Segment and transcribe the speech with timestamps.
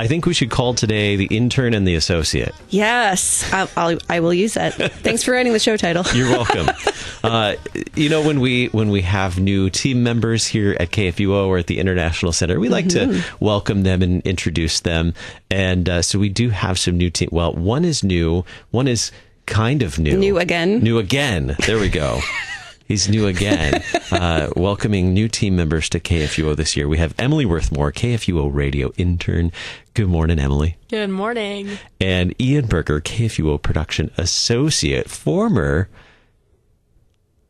[0.00, 2.54] I think we should call today the intern and the associate.
[2.68, 4.74] Yes, I'll, I'll I will use that.
[4.74, 6.04] Thanks for writing the show title.
[6.14, 6.68] You're welcome.
[7.24, 7.56] uh,
[7.96, 11.66] you know, when we when we have new team members here at KFUO or at
[11.66, 13.20] the International Center, we like Mm-hmm.
[13.20, 15.14] to welcome them and introduce them.
[15.50, 17.28] And uh, so we do have some new team.
[17.32, 19.10] Well, one is new, one is
[19.46, 20.16] kind of new.
[20.16, 20.78] New again.
[20.78, 21.56] New again.
[21.66, 22.20] There we go.
[22.88, 26.88] He's new again, uh, welcoming new team members to KFUO this year.
[26.88, 29.52] We have Emily Worthmore, KFUO radio intern.
[29.92, 30.78] Good morning, Emily.
[30.88, 31.68] Good morning.
[32.00, 35.90] And Ian Burger, KFUO production associate, former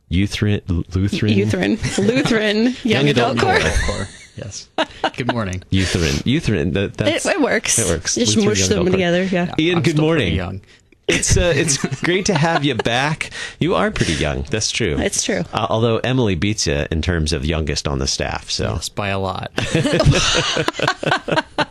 [0.09, 3.59] Lutheran, Lutheran, Lutheran, Lutheran, young, adult, corps.
[3.85, 4.07] Core.
[4.35, 4.67] Yes.
[5.15, 5.63] Good morning.
[5.71, 6.73] Lutheran, Lutheran.
[6.73, 7.79] That, It, it works.
[7.79, 8.15] It works.
[8.15, 9.23] Just Lutheran mush them adult together.
[9.23, 9.55] Yeah.
[9.57, 10.33] Ian, I'm good still morning.
[10.35, 10.61] Young.
[11.09, 13.31] It's uh, it's great to have you back.
[13.59, 14.43] You are pretty young.
[14.43, 14.97] That's true.
[14.99, 15.43] It's true.
[15.51, 18.49] Uh, although Emily beats you in terms of youngest on the staff.
[18.49, 19.51] So Yes, by a lot.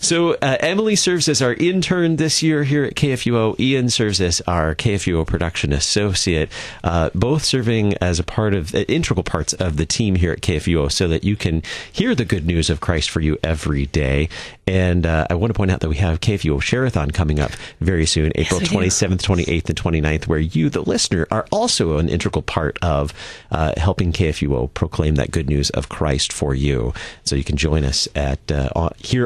[0.00, 3.58] So uh, Emily serves as our intern this year here at KFUO.
[3.58, 6.50] Ian serves as our KFUO production associate,
[6.82, 10.40] uh, both serving as a part of uh, integral parts of the team here at
[10.40, 11.62] KFUO, so that you can
[11.92, 14.28] hear the good news of Christ for you every day.
[14.66, 18.06] And uh, I want to point out that we have KFUO Sharathon coming up very
[18.06, 18.76] soon, April we do.
[18.76, 23.12] 27th, 28th, and 29th, where you, the listener, are also an integral part of
[23.50, 26.94] uh, helping KFUO proclaim that good news of Christ for you.
[27.24, 28.70] So you can join us at uh,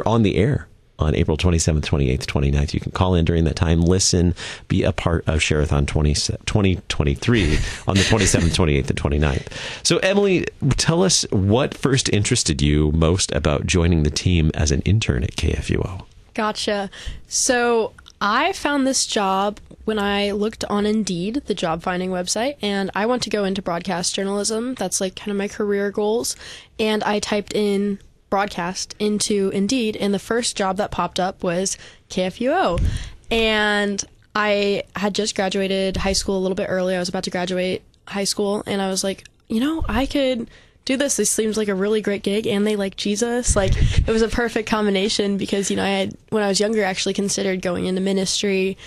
[0.07, 0.69] on, here on the air
[0.99, 2.75] on April 27th, 28th, 29th.
[2.75, 4.35] You can call in during that time, listen,
[4.67, 9.87] be a part of Sharathon 20, 2023 on the 27th, 28th, and 29th.
[9.87, 14.81] So, Emily, tell us what first interested you most about joining the team as an
[14.83, 16.05] intern at KFUO.
[16.35, 16.91] Gotcha.
[17.29, 22.91] So I found this job when I looked on Indeed, the job finding website, and
[22.95, 24.75] I want to go into broadcast journalism.
[24.75, 26.37] That's like kind of my career goals.
[26.79, 27.99] And I typed in
[28.31, 31.79] broadcast into Indeed, and the first job that popped up was
[32.11, 32.83] KFUO.
[33.31, 34.03] And
[34.35, 36.95] I had just graduated high school a little bit early.
[36.95, 40.51] I was about to graduate high school, and I was like, you know, I could
[40.85, 41.17] do this.
[41.17, 43.55] This seems like a really great gig, and they like Jesus.
[43.55, 46.83] Like it was a perfect combination because you know I had when I was younger
[46.83, 48.79] actually considered going into ministry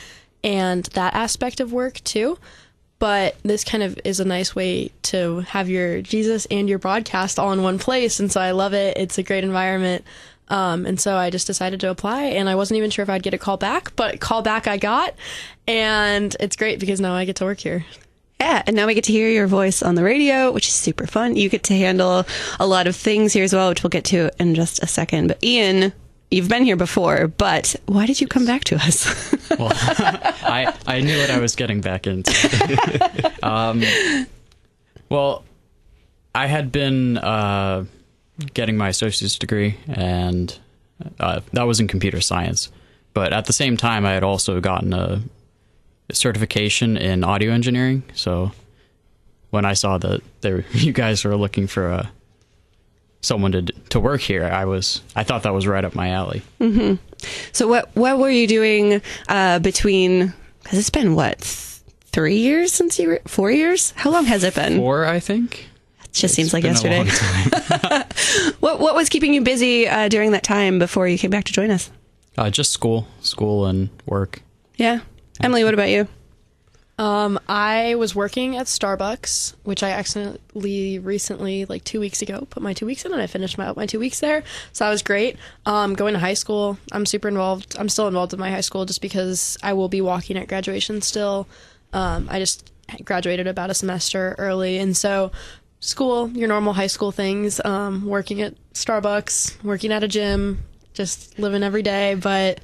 [0.44, 2.38] and that aspect of work too.
[3.02, 7.40] But this kind of is a nice way to have your Jesus and your broadcast
[7.40, 8.96] all in one place, and so I love it.
[8.96, 10.06] It's a great environment.
[10.50, 13.24] Um, and so I just decided to apply, and I wasn't even sure if I'd
[13.24, 15.16] get a call back, but call back I got,
[15.68, 17.88] and it's great because now I get to work here.
[18.40, 21.08] Yeah, and now we get to hear your voice on the radio, which is super
[21.08, 21.38] fun.
[21.38, 22.26] You get to handle
[22.60, 25.28] a lot of things here as well, which we'll get to in just a second.
[25.28, 25.92] But Ian,
[26.32, 29.36] you've been here before, but why did you come back to us?
[29.60, 33.34] Well, I, I knew what I was getting back into.
[33.44, 33.84] um,
[35.10, 35.44] well,
[36.34, 37.84] I had been uh,
[38.54, 40.58] getting my associate's degree, and
[41.20, 42.72] uh, that was in computer science.
[43.14, 45.22] But at the same time, I had also gotten a
[46.14, 48.04] certification in audio engineering.
[48.14, 48.54] So
[49.50, 52.12] when I saw that there, you guys were looking for a
[53.22, 56.42] someone to to work here, I was I thought that was right up my alley.
[57.52, 60.34] so what what were you doing uh, between?
[60.64, 61.82] Because it's been what th-
[62.12, 63.92] three years since you were four years.
[63.96, 64.78] How long has it been?
[64.78, 65.68] Four, I think.
[66.04, 66.98] It just seems like Been a yesterday.
[66.98, 68.04] long time.
[68.60, 71.54] What what was keeping you busy uh, during that time before you came back to
[71.54, 71.90] join us?
[72.38, 74.42] Uh, just school, school and work.
[74.76, 75.00] Yeah,
[75.42, 76.08] Emily, what about you?
[76.98, 82.62] Um, I was working at Starbucks, which I accidentally recently, like two weeks ago, put
[82.62, 84.44] my two weeks in, and I finished my my two weeks there.
[84.74, 85.38] So that was great.
[85.66, 87.76] Um, going to high school, I'm super involved.
[87.80, 91.02] I'm still involved in my high school just because I will be walking at graduation
[91.02, 91.48] still.
[91.92, 92.72] Um, I just
[93.04, 95.32] graduated about a semester early, and so
[95.80, 100.64] school, your normal high school things, um, working at Starbucks, working at a gym,
[100.94, 102.60] just living every day, but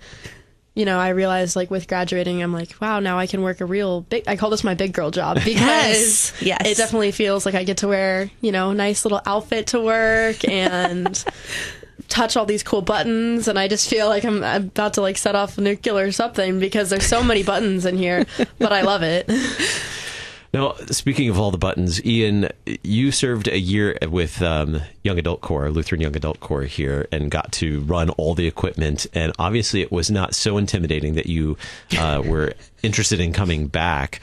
[0.77, 3.65] you know, I realized like with graduating, I'm like, wow, now I can work a
[3.65, 4.25] real big.
[4.27, 6.61] I call this my big girl job because Yes, yes.
[6.67, 10.47] it definitely feels like I get to wear, you know, nice little outfit to work
[10.47, 11.25] and
[12.09, 13.47] touch all these cool buttons.
[13.47, 16.59] And I just feel like I'm about to like set off a nuclear or something
[16.59, 18.27] because there's so many buttons in here,
[18.59, 19.27] but I love it.
[20.57, 22.49] Now, speaking of all the buttons, Ian,
[22.81, 27.29] you served a year with um, Young Adult Corps, Lutheran Young Adult Corps here, and
[27.29, 29.05] got to run all the equipment.
[29.13, 31.57] And obviously, it was not so intimidating that you
[31.95, 34.19] uh, were interested in coming back.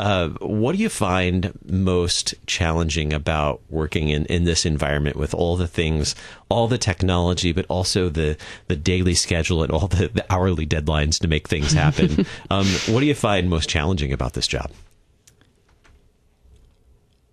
[0.00, 5.56] Uh, what do you find most challenging about working in, in this environment with all
[5.56, 6.16] the things,
[6.48, 8.36] all the technology, but also the,
[8.66, 12.26] the daily schedule and all the, the hourly deadlines to make things happen?
[12.50, 14.72] um, what do you find most challenging about this job?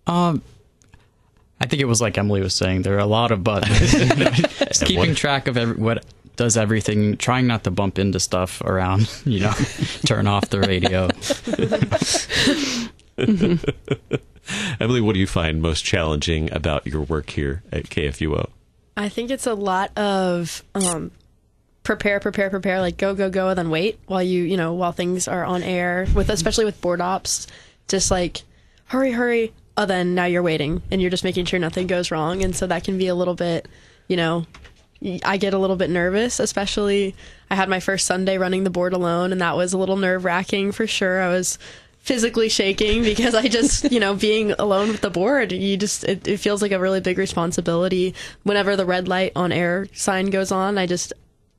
[0.06, 0.42] Um,
[1.60, 2.82] I think it was like Emily was saying.
[2.82, 3.78] There are a lot of buttons.
[4.58, 6.04] Just keeping track of every, what
[6.36, 9.10] does everything, trying not to bump into stuff around.
[9.26, 9.52] You know,
[10.04, 11.08] turn off the radio.
[14.80, 18.50] Emily, what do you find most challenging about your work here at KFUO?
[18.96, 21.10] I think it's a lot of um,
[21.82, 24.92] prepare, prepare, prepare, like go, go, go, and then wait while you, you know, while
[24.92, 26.06] things are on air.
[26.14, 27.46] With especially with board ops,
[27.88, 28.42] just like
[28.86, 29.52] hurry, hurry.
[29.76, 32.66] Oh, then now you're waiting, and you're just making sure nothing goes wrong, and so
[32.66, 33.68] that can be a little bit,
[34.08, 34.46] you know,
[35.24, 37.14] I get a little bit nervous, especially
[37.50, 40.24] I had my first Sunday running the board alone, and that was a little nerve
[40.24, 41.20] wracking for sure.
[41.20, 41.58] I was
[41.98, 46.26] physically shaking because I just, you know, being alone with the board, you just, it,
[46.26, 48.14] it feels like a really big responsibility.
[48.44, 51.12] Whenever the red light on air sign goes on, I just,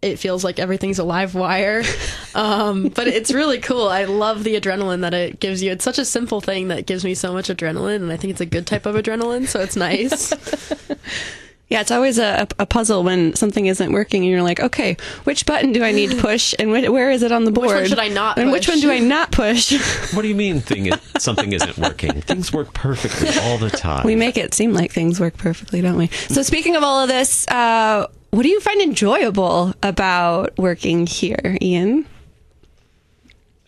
[0.08, 1.84] it feels like everything's a live wire.
[2.36, 3.88] Um, but it's really cool.
[3.88, 5.72] I love the adrenaline that it gives you.
[5.72, 8.42] It's such a simple thing that gives me so much adrenaline, and I think it's
[8.42, 10.32] a good type of adrenaline, so it's nice.
[11.70, 14.96] Yeah, it's always a, a puzzle when something isn't working and you're like, okay,
[15.26, 17.68] which button do I need to push and wh- where is it on the board?
[17.68, 19.74] Which one should I not And which one do I not push?
[20.16, 22.22] What do you mean thing is, something isn't working?
[22.22, 24.06] Things work perfectly all the time.
[24.06, 26.08] we make it seem like things work perfectly, don't we?
[26.08, 31.58] So, speaking of all of this, uh, what do you find enjoyable about working here,
[31.62, 32.06] Ian?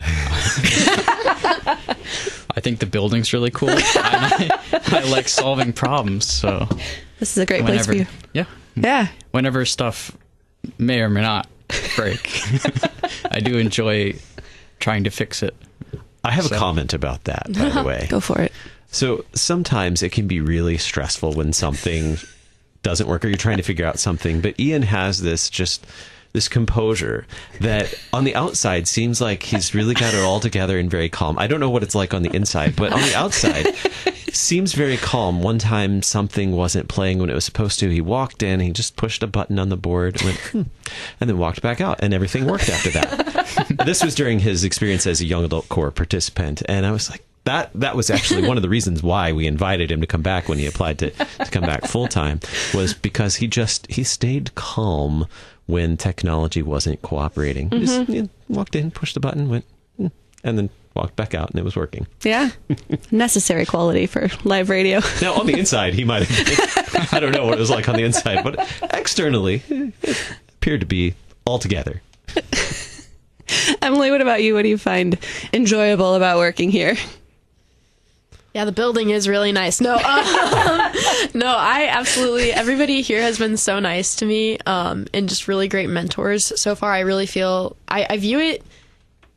[2.52, 3.68] I think the building's really cool.
[3.72, 6.26] I, I like solving problems.
[6.26, 6.66] So
[7.18, 8.06] This is a great place for you.
[8.32, 8.44] yeah,
[8.76, 9.08] Yeah.
[9.30, 10.16] whenever stuff
[10.78, 11.48] may or may not
[11.96, 12.42] break,
[13.30, 14.14] I do enjoy
[14.78, 15.54] trying to fix it.
[16.24, 18.06] I have a comment about that, by the way.
[18.10, 18.52] Go for it.
[18.90, 22.18] So sometimes it can be really stressful when something
[22.82, 24.40] doesn't work or you're trying to figure out something.
[24.40, 25.86] But Ian has this just
[26.32, 27.26] this composure
[27.60, 31.38] that on the outside seems like he's really got it all together and very calm.
[31.38, 33.66] I don't know what it's like on the inside, but on the outside
[34.32, 35.42] seems very calm.
[35.42, 37.88] One time something wasn't playing when it was supposed to.
[37.88, 40.62] He walked in, he just pushed a button on the board, went, hmm,
[41.20, 43.76] and then walked back out, and everything worked after that.
[43.84, 47.24] this was during his experience as a young adult corps participant, and I was like,
[47.44, 50.48] that that was actually one of the reasons why we invited him to come back
[50.48, 52.40] when he applied to, to come back full time
[52.74, 55.26] was because he just he stayed calm
[55.66, 57.70] when technology wasn't cooperating.
[57.70, 59.64] He just you know, walked in, pushed the button, went,
[59.96, 60.08] hmm,
[60.42, 62.06] and then walked back out, and it was working.
[62.22, 62.50] Yeah.
[63.10, 65.00] Necessary quality for live radio.
[65.22, 67.12] Now on the inside, he might have.
[67.12, 68.58] I don't know what it was like on the inside, but
[68.92, 71.14] externally, it appeared to be
[71.44, 72.02] all together.
[73.82, 74.54] Emily, what about you?
[74.54, 75.18] What do you find
[75.52, 76.96] enjoyable about working here?
[78.54, 79.80] Yeah, the building is really nice.
[79.80, 80.00] No, um,
[81.34, 82.52] no, I absolutely.
[82.52, 86.74] Everybody here has been so nice to me, um, and just really great mentors so
[86.74, 86.92] far.
[86.92, 88.64] I really feel I, I view it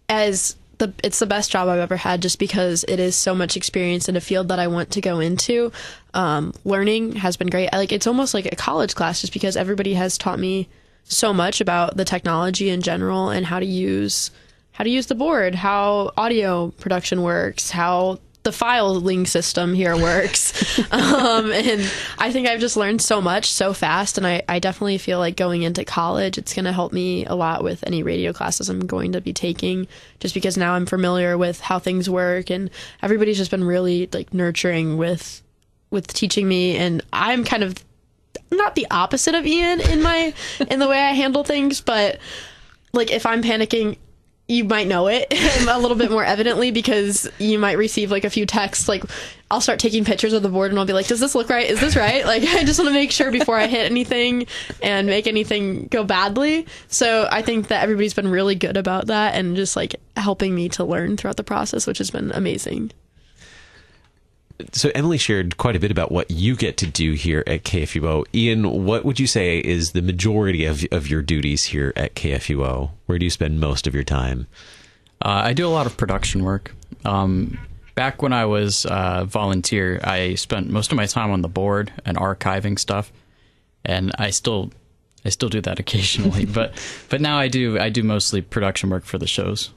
[0.10, 3.56] as the it's the best job I've ever had, just because it is so much
[3.56, 5.72] experience in a field that I want to go into.
[6.16, 7.70] Um, learning has been great.
[7.72, 10.70] I, like it's almost like a college class, just because everybody has taught me
[11.04, 14.32] so much about the technology in general and how to use
[14.72, 20.80] how to use the board, how audio production works, how the filing system here works.
[20.92, 24.18] um, and I think I've just learned so much so fast.
[24.18, 27.36] And I, I definitely feel like going into college, it's going to help me a
[27.36, 29.88] lot with any radio classes I'm going to be taking,
[30.20, 32.50] just because now I'm familiar with how things work.
[32.50, 32.70] And
[33.02, 35.42] everybody's just been really like nurturing with
[35.90, 37.76] with teaching me and I'm kind of
[38.52, 40.34] not the opposite of Ian in my
[40.70, 42.20] in the way I handle things, but
[42.94, 43.98] like if I'm panicking,
[44.48, 45.28] you might know it
[45.68, 49.04] a little bit more evidently because you might receive like a few texts like
[49.50, 51.70] I'll start taking pictures of the board and I'll be like, does this look right?
[51.70, 52.26] Is this right?
[52.34, 54.48] Like I just want to make sure before I hit anything
[54.82, 56.66] and make anything go badly.
[56.88, 60.70] So I think that everybody's been really good about that and just like helping me
[60.70, 62.92] to learn throughout the process, which has been amazing.
[64.72, 68.26] So Emily shared quite a bit about what you get to do here at KFUO.
[68.34, 72.92] Ian, what would you say is the majority of of your duties here at KFUO?
[73.06, 74.48] Where do you spend most of your time?
[75.22, 76.74] Uh, I do a lot of production work.
[77.06, 77.58] Um,
[77.96, 81.92] back when I was uh, volunteer, I spent most of my time on the board
[82.06, 83.12] and archiving stuff,
[83.84, 84.72] and I still
[85.26, 86.46] I still do that occasionally.
[86.60, 86.74] but
[87.10, 89.72] but now I do I do mostly production work for the shows.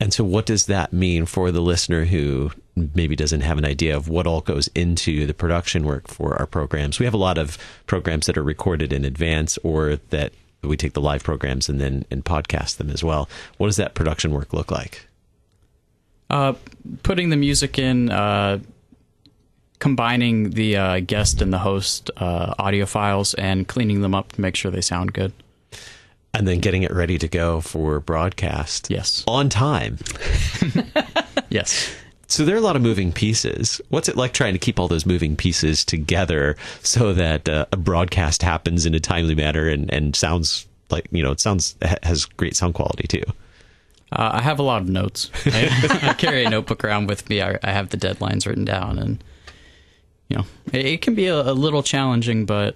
[0.00, 2.52] And so, what does that mean for the listener who
[2.94, 6.46] maybe doesn't have an idea of what all goes into the production work for our
[6.46, 6.98] programs.
[6.98, 10.32] We have a lot of programs that are recorded in advance or that
[10.62, 13.28] we take the live programs and then and podcast them as well.
[13.58, 15.06] What does that production work look like?
[16.30, 16.54] Uh,
[17.02, 18.58] putting the music in, uh,
[19.78, 24.40] combining the uh, guest and the host uh, audio files, and cleaning them up to
[24.40, 25.32] make sure they sound good.
[26.34, 28.88] And then getting it ready to go for broadcast.
[28.90, 29.24] Yes.
[29.26, 29.98] On time.
[31.50, 31.94] Yes.
[32.28, 33.80] So there are a lot of moving pieces.
[33.88, 37.76] What's it like trying to keep all those moving pieces together so that uh, a
[37.76, 42.26] broadcast happens in a timely manner and, and sounds like, you know, it sounds, has
[42.26, 43.22] great sound quality too?
[44.12, 45.30] Uh, I have a lot of notes.
[45.46, 47.42] I, I, carry a notebook around with me.
[47.42, 49.22] I, I, have the deadlines written down, and
[50.28, 52.74] you know, it, it can be a, a, little challenging, but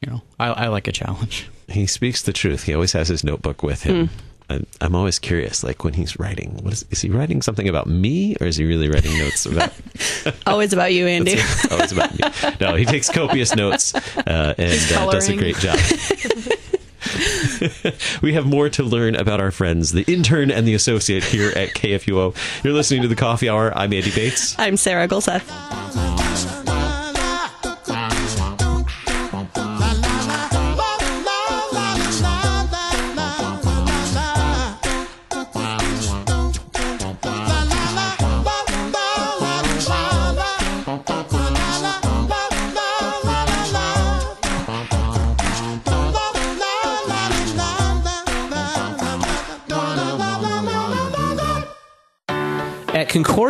[0.00, 1.50] you know, I, I, like a challenge.
[1.68, 2.64] He speaks the truth.
[2.64, 4.08] He always has his notebook with him.
[4.08, 4.10] Mm.
[4.50, 8.36] I'm always curious, like when he's writing, what is, is he writing something about me,
[8.40, 9.72] or is he really writing notes about?
[10.46, 11.38] always about you, Andy.
[11.70, 12.20] always about me.
[12.60, 15.78] No, he takes copious notes uh, and uh, does a great job.
[18.22, 21.70] we have more to learn about our friends, the intern and the associate here at
[21.70, 22.64] KFUO.
[22.64, 23.76] You're listening to the Coffee Hour.
[23.76, 24.58] I'm Andy Bates.
[24.58, 26.61] I'm Sarah Gulseth.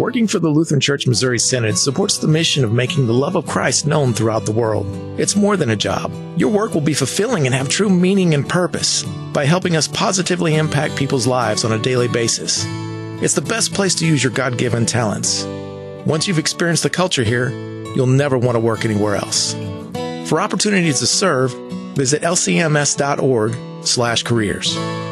[0.00, 3.46] Working for the Lutheran Church Missouri Synod supports the mission of making the love of
[3.46, 4.86] Christ known throughout the world.
[5.20, 6.10] It's more than a job.
[6.38, 9.02] Your work will be fulfilling and have true meaning and purpose
[9.34, 12.64] by helping us positively impact people's lives on a daily basis.
[13.22, 15.44] It's the best place to use your God given talents.
[16.06, 17.50] Once you've experienced the culture here,
[17.94, 19.52] you'll never want to work anywhere else.
[20.30, 21.52] For opportunities to serve,
[21.94, 25.09] visit lcms.org/careers.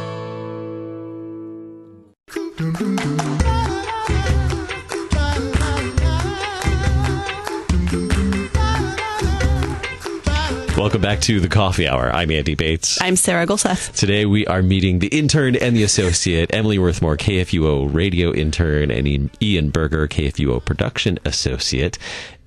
[10.78, 12.08] Welcome back to the Coffee Hour.
[12.12, 13.02] I'm Andy Bates.
[13.02, 13.92] I'm Sarah Gulseth.
[13.96, 19.28] Today we are meeting the intern and the associate, Emily Worthmore, KFUO radio intern, and
[19.42, 21.98] Ian Burger, KFUO production associate,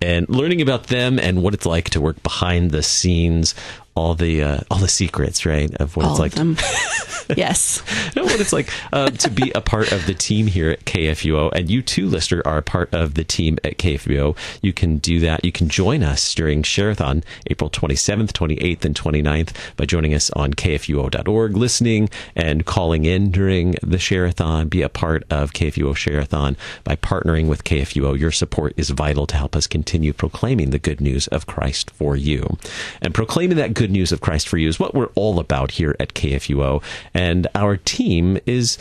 [0.02, 3.56] and learning about them and what it's like to work behind the scenes
[3.96, 6.32] all the uh, all the secrets, right, of what all it's like.
[6.34, 6.58] Them.
[7.38, 7.84] yes,
[8.16, 11.52] know what it's like uh, to be a part of the team here at KFUO,
[11.54, 14.38] and you too, listener, are a part of the team at KFUO.
[14.62, 15.44] You can do that.
[15.44, 20.54] You can join us during Sharathon, April 27th, 28th, and 29th by joining us on
[20.54, 24.70] KFUO.org, listening and calling in during the Sharathon.
[24.70, 28.18] Be a part of KFUO Sharathon by partnering with KFUO.
[28.18, 32.16] Your support is vital to help us continue proclaiming the good news of Christ for
[32.16, 32.58] you,
[33.02, 35.96] and proclaiming that good news of Christ for you is what we're all about here
[36.00, 36.82] at KFUO.
[37.14, 38.78] And our team is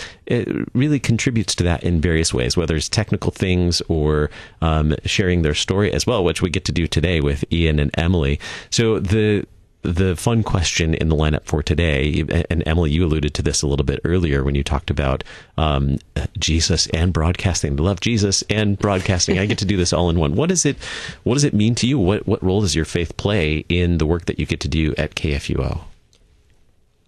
[0.74, 4.30] really contributes to that in various ways, whether it's technical things or
[4.62, 7.90] um, sharing their story as well, which we get to do today with Ian and
[7.98, 8.38] Emily.
[8.70, 9.46] So the
[9.82, 13.66] the fun question in the lineup for today, and Emily, you alluded to this a
[13.66, 15.24] little bit earlier when you talked about
[15.56, 15.96] um,
[16.38, 17.78] Jesus and broadcasting.
[17.78, 19.38] I love Jesus and broadcasting.
[19.38, 20.34] I get to do this all in one.
[20.34, 20.76] What does it?
[21.22, 21.98] What does it mean to you?
[21.98, 24.94] What what role does your faith play in the work that you get to do
[24.98, 25.80] at KFUO?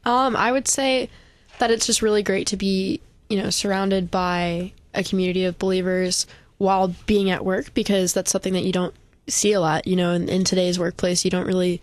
[0.04, 1.10] Um, I would say
[1.58, 6.26] that it's just really great to be, you know, surrounded by a community of believers
[6.58, 8.94] while being at work because that's something that you don't
[9.28, 9.86] see a lot.
[9.86, 11.80] You know, in, in today's workplace, you don't really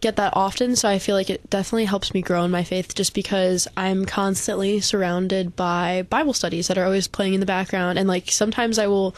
[0.00, 0.76] get that often.
[0.76, 4.04] So I feel like it definitely helps me grow in my faith just because I'm
[4.04, 7.98] constantly surrounded by Bible studies that are always playing in the background.
[7.98, 9.14] And like sometimes I will,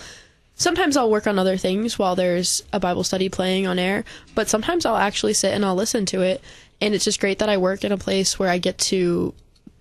[0.55, 4.49] sometimes I'll work on other things while there's a Bible study playing on air, but
[4.49, 6.41] sometimes I'll actually sit and I'll listen to it.
[6.81, 9.35] And it's just great that I work in a place where I get to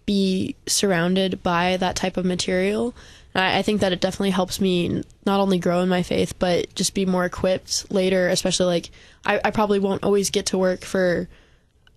[0.05, 2.93] be surrounded by that type of material.
[3.33, 6.93] I, think that it definitely helps me not only grow in my faith, but just
[6.93, 8.89] be more equipped later, especially like
[9.25, 11.29] I, I probably won't always get to work for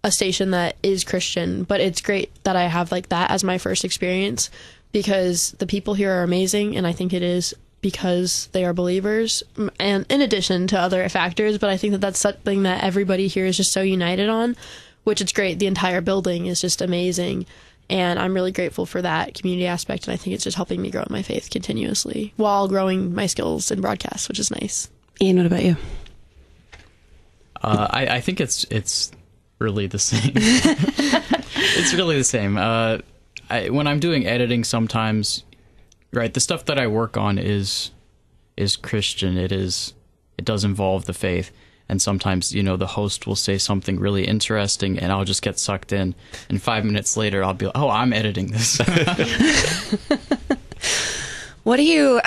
[0.04, 3.58] a station that is Christian, but it's great that I have like that as my
[3.58, 4.50] first experience
[4.92, 9.42] because the people here are amazing, and I think it is because they are believers,
[9.80, 11.58] and in addition to other factors.
[11.58, 14.56] But I think that that's something that everybody here is just so united on,
[15.02, 15.58] which is great.
[15.58, 17.44] The entire building is just amazing.
[17.90, 20.06] And I'm really grateful for that community aspect.
[20.06, 23.26] And I think it's just helping me grow in my faith continuously while growing my
[23.26, 24.88] skills in broadcast, which is nice.
[25.20, 25.76] Ian, what about you?
[27.62, 29.10] Uh, I, I think it's it's
[29.58, 30.32] really the same.
[30.34, 32.56] it's really the same.
[32.56, 32.98] Uh,
[33.50, 35.44] I, when I'm doing editing, sometimes,
[36.12, 37.90] right, the stuff that I work on is
[38.56, 39.36] is Christian.
[39.36, 39.94] It is
[40.38, 41.50] it does involve the faith,
[41.88, 45.58] and sometimes you know the host will say something really interesting, and I'll just get
[45.58, 46.14] sucked in.
[46.48, 48.80] And five minutes later, I'll be like, oh, I'm editing this.
[51.64, 52.20] What are you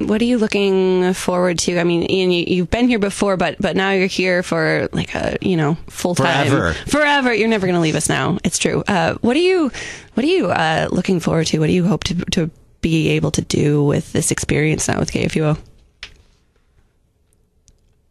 [0.00, 1.78] what are you looking forward to?
[1.78, 5.14] I mean, Ian, you, you've been here before, but but now you're here for like
[5.14, 6.72] a you know full time Forever.
[6.86, 7.32] Forever.
[7.32, 8.38] You're never going to leave us now.
[8.42, 8.82] It's true.
[8.88, 9.70] Uh, what are you
[10.14, 11.60] what are you uh, looking forward to?
[11.60, 15.12] What do you hope to to be able to do with this experience now with
[15.12, 15.56] KFUO?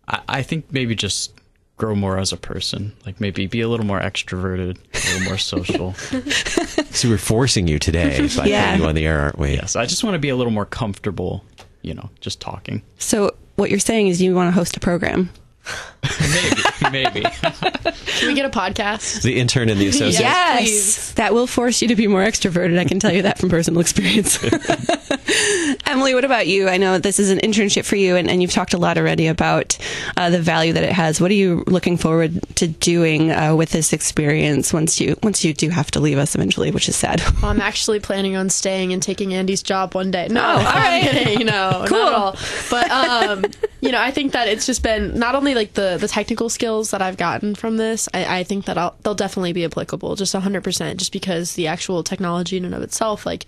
[0.07, 1.33] I, I think maybe just
[1.77, 2.93] grow more as a person.
[3.05, 5.93] Like maybe be a little more extroverted, a little more social.
[6.97, 8.65] So we're forcing you today by Yeah.
[8.71, 9.53] putting you on the air, aren't we?
[9.53, 11.45] yes, I just want to be a little more comfortable.
[11.83, 12.81] You know, just talking.
[12.97, 15.29] So what you're saying is you want to host a program.
[16.19, 17.21] Maybe, maybe.
[17.21, 19.21] Can we get a podcast?
[19.23, 20.19] The intern and the associate.
[20.21, 20.59] Yes.
[20.61, 21.13] please.
[21.15, 22.77] that will force you to be more extroverted.
[22.77, 24.37] I can tell you that from personal experience.
[25.85, 26.67] Emily, what about you?
[26.69, 29.27] I know this is an internship for you, and, and you've talked a lot already
[29.27, 29.77] about
[30.15, 31.19] uh, the value that it has.
[31.21, 35.53] What are you looking forward to doing uh, with this experience once you once you
[35.53, 37.21] do have to leave us eventually, which is sad.
[37.41, 40.27] Well, I'm actually planning on staying and taking Andy's job one day.
[40.29, 41.03] No, Oh, all right.
[41.03, 41.45] I'm kidding.
[41.47, 41.97] No, Cool.
[41.97, 42.35] not at all.
[42.69, 43.45] But um,
[43.81, 46.91] you know, I think that it's just been not only like the the technical skills
[46.91, 48.07] that I've gotten from this.
[48.13, 51.67] I, I think that I'll, they'll definitely be applicable, just 100, percent just because the
[51.67, 53.45] actual technology in and of itself, like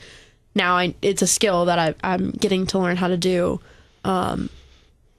[0.56, 3.62] now, I it's a skill that I, I'm getting to learn how to do,
[4.04, 4.50] um,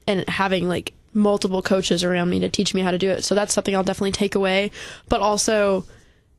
[0.07, 3.25] and having like multiple coaches around me to teach me how to do it.
[3.25, 4.71] So that's something I'll definitely take away.
[5.09, 5.85] But also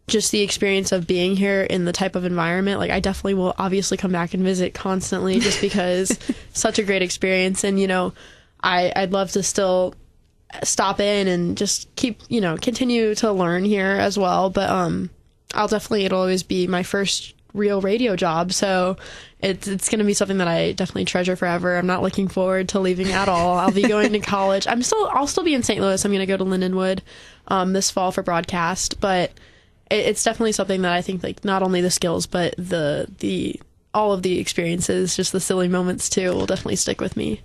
[0.07, 3.53] just the experience of being here in the type of environment like i definitely will
[3.57, 6.17] obviously come back and visit constantly just because
[6.53, 8.11] such a great experience and you know
[8.61, 9.93] i i'd love to still
[10.63, 15.09] stop in and just keep you know continue to learn here as well but um
[15.53, 18.97] i'll definitely it'll always be my first real radio job so
[19.41, 21.75] it's it's going to be something that I definitely treasure forever.
[21.75, 23.57] I'm not looking forward to leaving at all.
[23.57, 24.67] I'll be going to college.
[24.67, 25.81] I'm still I'll still be in St.
[25.81, 26.03] Louis.
[26.03, 26.99] I'm going to go to Lindenwood
[27.47, 29.31] um, this fall for broadcast, but
[29.89, 33.59] it, it's definitely something that I think like not only the skills but the the
[33.93, 37.41] all of the experiences, just the silly moments too, will definitely stick with me.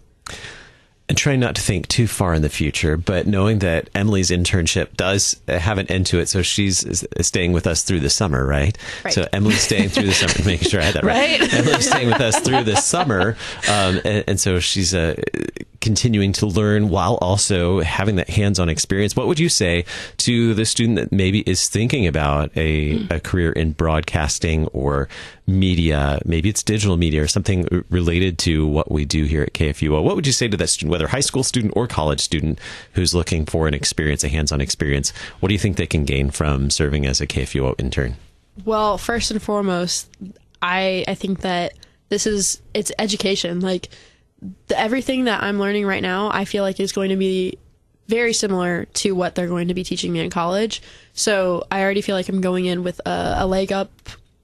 [1.09, 4.97] And trying not to think too far in the future, but knowing that Emily's internship
[4.97, 8.77] does have an end to it, so she's staying with us through the summer, right?
[9.05, 9.15] Right.
[9.15, 10.35] So Emily's staying through the summer.
[10.47, 11.41] Making sure I had that right.
[11.41, 11.55] Right.
[11.55, 13.37] Emily's staying with us through the summer,
[13.69, 15.15] um, and, and so she's uh,
[15.81, 19.17] continuing to learn while also having that hands-on experience.
[19.17, 19.85] What would you say
[20.19, 25.09] to the student that maybe is thinking about a, a career in broadcasting or
[25.47, 26.21] media?
[26.25, 30.03] Maybe it's digital media or something related to what we do here at KFUO.
[30.03, 32.59] What would you say to that student, whether high school student or college student,
[32.93, 35.13] who's looking for an experience, a hands-on experience?
[35.41, 38.17] What do you think they can gain from serving as a KFUO intern?
[38.65, 40.09] Well, first and foremost,
[40.63, 41.75] I I think that
[42.09, 43.61] this is it's education.
[43.61, 43.89] Like
[44.69, 47.59] the, everything that I'm learning right now, I feel like is going to be
[48.09, 50.83] very similar to what they're going to be teaching me in college.
[51.13, 53.91] So I already feel like I'm going in with a, a leg up,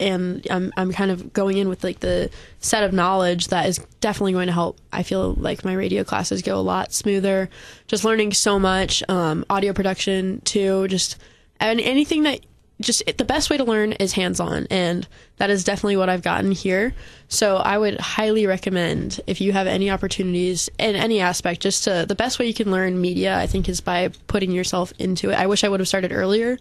[0.00, 3.78] and I'm I'm kind of going in with like the set of knowledge that is
[4.00, 4.78] definitely going to help.
[4.92, 7.48] I feel like my radio classes go a lot smoother.
[7.86, 10.88] Just learning so much, um, audio production too.
[10.88, 11.18] Just
[11.60, 12.40] and anything that
[12.82, 15.06] just the best way to learn is hands on and
[15.38, 16.94] that is definitely what I've gotten here.
[17.28, 22.04] So I would highly recommend if you have any opportunities in any aspect just to
[22.06, 25.34] the best way you can learn media I think is by putting yourself into it.
[25.34, 26.58] I wish I would have started earlier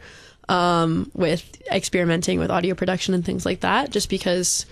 [0.49, 4.65] um, with experimenting with audio production and things like that just because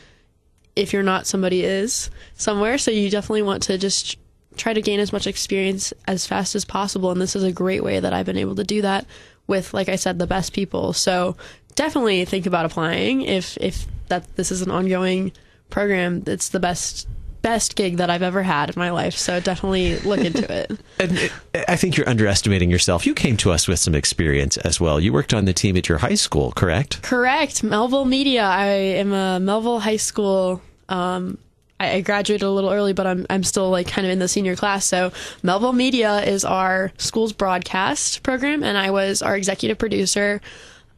[0.75, 4.17] if you're not somebody is somewhere so you definitely want to just
[4.55, 7.83] try to gain as much experience as fast as possible and this is a great
[7.83, 9.05] way that I've been able to do that
[9.49, 11.35] with like I said the best people so
[11.75, 15.31] definitely think about applying if if that this is an ongoing
[15.69, 17.07] program it's the best
[17.41, 21.17] best gig that I've ever had in my life so definitely look into it And
[21.55, 23.05] uh, I think you're underestimating yourself.
[23.05, 24.99] You came to us with some experience as well.
[24.99, 27.01] You worked on the team at your high school, correct?
[27.01, 27.61] Correct.
[27.63, 28.43] Mehlville Media.
[28.43, 30.61] I am a Mehlville High School.
[30.89, 31.37] Um,
[31.79, 34.27] I, I graduated a little early, but I'm I'm still like kind of in the
[34.27, 34.85] senior class.
[34.85, 35.11] So
[35.43, 40.41] Mehlville Media is our school's broadcast program, and I was our executive producer.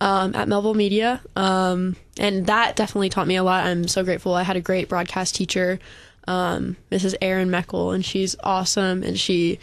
[0.01, 3.65] um, at Mehlville Media, um, and that definitely taught me a lot.
[3.65, 4.33] I'm so grateful.
[4.33, 5.77] I had a great broadcast teacher,
[6.27, 7.13] um, Mrs.
[7.21, 9.03] Erin Meckel, and she's awesome.
[9.03, 9.59] And she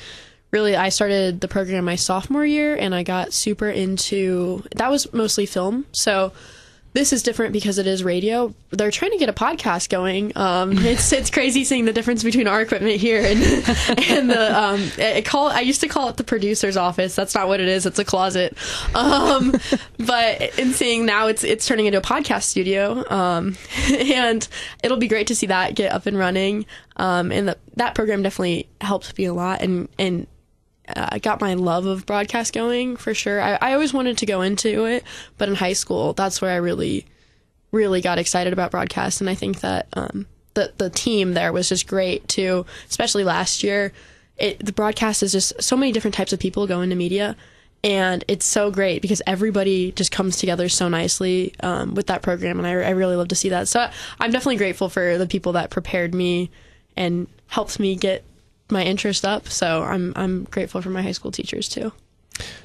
[0.52, 5.12] really, I started the program my sophomore year, and I got super into that was
[5.12, 5.86] mostly film.
[5.90, 6.32] So
[6.92, 8.54] this is different because it is radio.
[8.70, 10.32] They're trying to get a podcast going.
[10.36, 13.42] Um, it's it's crazy seeing the difference between our equipment here and
[14.10, 15.48] and the um, it call.
[15.48, 17.14] I used to call it the producer's office.
[17.14, 17.86] That's not what it is.
[17.86, 18.56] It's a closet.
[18.94, 19.54] Um,
[19.98, 23.04] but in seeing now, it's it's turning into a podcast studio.
[23.10, 23.56] Um,
[23.92, 24.46] and
[24.82, 26.66] it'll be great to see that get up and running.
[26.96, 29.62] Um, and the, that program definitely helped me a lot.
[29.62, 30.26] And and
[30.96, 33.40] uh, got my love of broadcast going for sure.
[33.40, 35.04] I, I always wanted to go into it,
[35.36, 37.06] but in high school, that's where I really,
[37.72, 39.20] really got excited about broadcast.
[39.20, 43.62] And I think that um, the the team there was just great too, especially last
[43.62, 43.92] year.
[44.36, 47.36] It, the broadcast is just so many different types of people go into media,
[47.82, 52.58] and it's so great because everybody just comes together so nicely um, with that program,
[52.58, 53.68] and I, I really love to see that.
[53.68, 53.88] So
[54.20, 56.50] I'm definitely grateful for the people that prepared me
[56.96, 58.24] and helped me get
[58.70, 59.48] my interest up.
[59.48, 61.92] So I'm I'm grateful for my high school teachers too.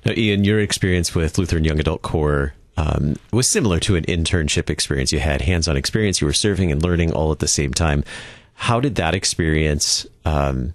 [0.06, 4.70] Now, Ian, your experience with Lutheran Young Adult Corps um, was similar to an internship
[4.70, 5.12] experience.
[5.12, 6.22] You had hands-on experience.
[6.22, 8.04] You were serving and learning all at the same time.
[8.54, 10.74] How did that experience um,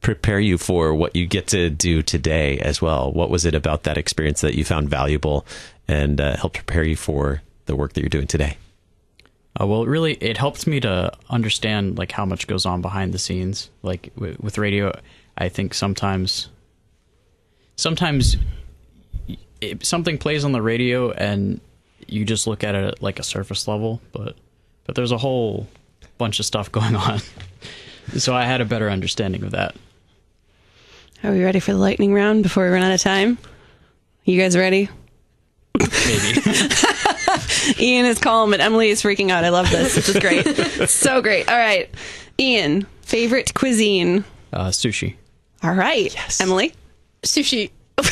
[0.00, 3.12] prepare you for what you get to do today as well?
[3.12, 5.44] What was it about that experience that you found valuable
[5.88, 8.56] and uh, helped prepare you for the work that you're doing today?
[9.58, 13.14] Uh, well, it really, it helped me to understand like how much goes on behind
[13.14, 13.70] the scenes.
[13.82, 14.98] Like w- with radio,
[15.38, 16.48] I think sometimes,
[17.76, 18.36] sometimes
[19.60, 21.60] it, something plays on the radio and
[22.06, 24.36] you just look at it at like a surface level, but
[24.84, 25.66] but there's a whole
[26.18, 27.20] bunch of stuff going on.
[28.16, 29.74] so I had a better understanding of that.
[31.24, 33.38] Are we ready for the lightning round before we run out of time?
[34.24, 34.90] You guys ready?
[35.80, 36.40] Maybe.
[37.84, 39.44] Ian is calm and Emily is freaking out.
[39.44, 39.94] I love this.
[39.94, 40.44] This is great.
[40.88, 41.48] so great.
[41.48, 41.88] All right.
[42.38, 44.24] Ian, favorite cuisine?
[44.52, 45.16] uh, sushi.
[45.62, 46.12] All right.
[46.14, 46.40] Yes.
[46.40, 46.72] Emily?
[47.22, 47.70] Sushi.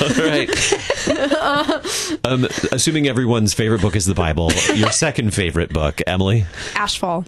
[0.00, 0.48] All right.
[2.24, 6.44] um, assuming everyone's favorite book is the Bible, your second favorite book, Emily?
[6.74, 7.26] Ashfall.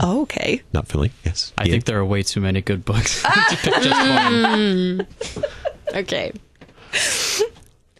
[0.00, 0.62] Oh, okay.
[0.72, 1.12] Not Philly.
[1.24, 1.52] Yes.
[1.58, 1.70] I Ian?
[1.72, 5.06] think there are way too many good books to pick just one.
[5.94, 6.32] Okay.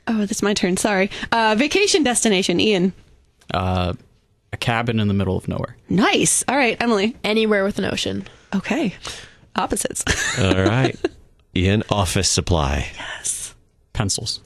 [0.09, 0.77] Oh, that's my turn.
[0.77, 1.11] Sorry.
[1.33, 2.93] Uh, vacation destination, Ian.
[3.53, 3.95] Uh,
[4.53, 5.77] a cabin in the middle of nowhere.
[5.89, 6.45] Nice.
[6.49, 7.17] All right, Emily.
[7.25, 8.25] Anywhere with an ocean.
[8.55, 8.95] Okay.
[9.57, 10.05] Opposites.
[10.39, 10.97] All right.
[11.55, 12.89] Ian, office supply.
[12.95, 13.55] Yes.
[13.93, 14.41] Pencils.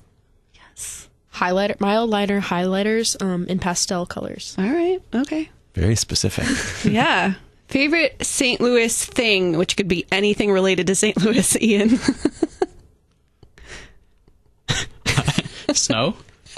[0.54, 1.08] Yes.
[1.34, 4.54] Highlighter, Mildliner highlighters um, in pastel colors.
[4.58, 5.00] All right.
[5.14, 5.50] Okay.
[5.74, 6.46] Very specific.
[6.90, 7.34] Yeah.
[7.68, 8.60] Favorite St.
[8.60, 11.16] Louis thing, which could be anything related to St.
[11.22, 12.00] Louis, Ian.
[15.80, 16.14] Snow?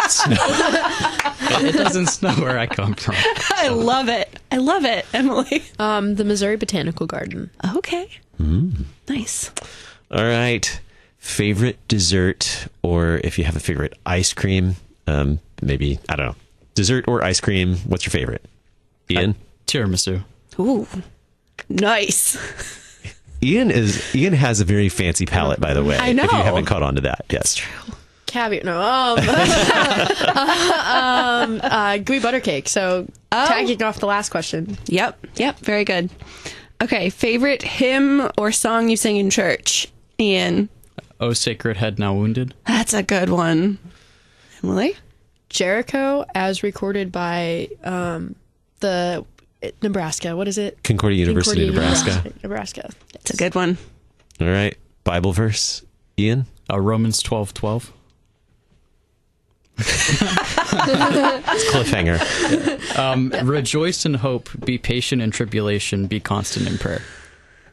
[0.08, 0.36] Snow.
[0.40, 3.14] it, it doesn't snow where I come from.
[3.50, 4.40] I love it.
[4.50, 5.62] I love it, Emily.
[5.78, 7.50] Um, the Missouri Botanical Garden.
[7.76, 8.08] Okay.
[9.08, 9.50] Nice.
[10.10, 10.80] All right.
[11.18, 14.74] Favorite dessert, or if you have a favorite ice cream,
[15.06, 16.34] um, maybe, I don't know,
[16.74, 18.44] dessert or ice cream, what's your favorite?
[19.08, 19.36] Ian?
[19.66, 20.24] Tiramisu.
[20.58, 20.88] Ooh.
[21.68, 22.36] Nice.
[23.42, 25.96] Ian is Ian has a very fancy palate, by the way.
[25.98, 26.24] I know.
[26.24, 27.60] If you haven't caught on to that, yes.
[28.32, 28.64] Caviar.
[28.64, 28.80] No.
[28.80, 29.18] Um,
[30.36, 32.68] um, uh, gooey butter cake.
[32.68, 34.78] So tagging off the last question.
[34.86, 35.26] Yep.
[35.36, 35.58] Yep.
[35.58, 36.10] Very good.
[36.82, 37.10] Okay.
[37.10, 40.68] Favorite hymn or song you sing in church, Ian?
[41.20, 42.54] Oh, Sacred Head Now Wounded.
[42.66, 43.78] That's a good one.
[44.62, 44.96] Emily?
[45.50, 48.34] Jericho, as recorded by um,
[48.80, 49.24] the
[49.82, 50.34] Nebraska.
[50.34, 50.82] What is it?
[50.82, 52.32] Concordia University, Concordia Nebraska.
[52.42, 52.90] Nebraska.
[53.14, 53.76] It's a good one.
[54.40, 54.76] All right.
[55.04, 55.84] Bible verse,
[56.18, 56.46] Ian?
[56.70, 57.92] Uh, Romans twelve twelve.
[59.78, 62.18] It's cliffhanger.
[62.98, 67.00] Um, Rejoice in hope, be patient in tribulation, be constant in prayer.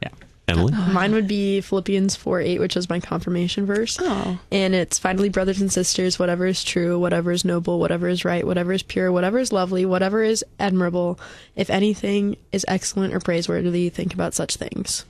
[0.01, 0.09] Yeah.
[0.47, 0.71] Emily?
[0.71, 3.97] Mine would be Philippians 4 8, which is my confirmation verse.
[3.99, 4.39] Oh.
[4.51, 8.45] And it's finally, brothers and sisters, whatever is true, whatever is noble, whatever is right,
[8.45, 11.19] whatever is pure, whatever is lovely, whatever is admirable,
[11.55, 15.05] if anything is excellent or praiseworthy, think about such things.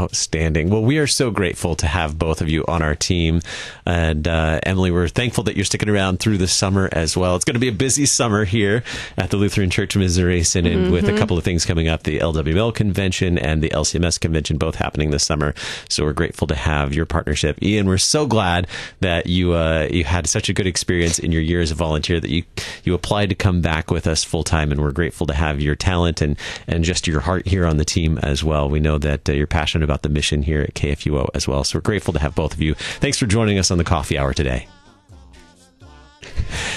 [0.00, 0.70] Outstanding.
[0.70, 3.42] Well, we are so grateful to have both of you on our team.
[3.84, 7.36] And uh, Emily, we're thankful that you're sticking around through the summer as well.
[7.36, 8.82] It's going to be a busy summer here
[9.18, 12.74] at the Lutheran Church Missouri Synod with a couple of things coming up the LWML
[12.74, 15.52] convention and the LCMS convention both happening this summer.
[15.90, 17.62] So we're grateful to have your partnership.
[17.62, 18.68] Ian, we're so glad
[19.00, 22.20] that you uh, you had such a good experience in your year as a volunteer
[22.20, 22.44] that you
[22.84, 24.72] you applied to come back with us full time.
[24.72, 27.84] And we're grateful to have your talent and, and just your heart here on the
[27.84, 28.70] team as well.
[28.70, 31.64] We know that uh, you're passionate passionate about the mission here at KFUO as well.
[31.64, 32.74] So we're grateful to have both of you.
[32.74, 34.68] Thanks for joining us on the coffee hour today.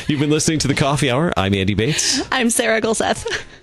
[0.08, 1.32] You've been listening to the Coffee Hour.
[1.38, 2.22] I'm Andy Bates.
[2.32, 3.26] I'm Sarah Gulseth.